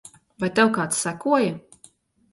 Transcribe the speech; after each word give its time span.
Vai 0.43 0.49
tev 0.59 0.71
kāds 0.79 1.03
sekoja? 1.07 1.53